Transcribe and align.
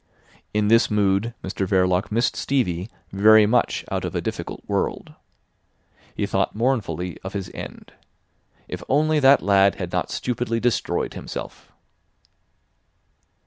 In 0.51 0.67
this 0.67 0.89
mood 0.89 1.35
Mr 1.43 1.67
Verloc 1.67 2.11
missed 2.11 2.35
Stevie 2.35 2.89
very 3.11 3.45
much 3.45 3.85
out 3.91 4.03
of 4.03 4.15
a 4.15 4.19
difficult 4.19 4.63
world. 4.67 5.13
He 6.15 6.25
thought 6.25 6.55
mournfully 6.55 7.19
of 7.23 7.33
his 7.33 7.51
end. 7.53 7.93
If 8.67 8.81
only 8.89 9.19
that 9.19 9.43
lad 9.43 9.75
had 9.75 9.91
not 9.91 10.09
stupidly 10.09 10.59
destroyed 10.59 11.13
himself! 11.13 11.71